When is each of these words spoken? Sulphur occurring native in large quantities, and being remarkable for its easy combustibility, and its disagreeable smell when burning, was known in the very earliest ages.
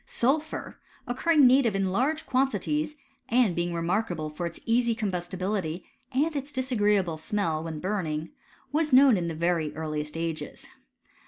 Sulphur 0.07 0.79
occurring 1.05 1.45
native 1.45 1.75
in 1.75 1.91
large 1.91 2.25
quantities, 2.25 2.95
and 3.29 3.55
being 3.55 3.71
remarkable 3.71 4.31
for 4.31 4.47
its 4.47 4.59
easy 4.65 4.95
combustibility, 4.95 5.83
and 6.11 6.35
its 6.35 6.51
disagreeable 6.51 7.17
smell 7.19 7.63
when 7.63 7.79
burning, 7.79 8.31
was 8.71 8.91
known 8.91 9.15
in 9.15 9.27
the 9.27 9.35
very 9.35 9.71
earliest 9.75 10.17
ages. 10.17 10.65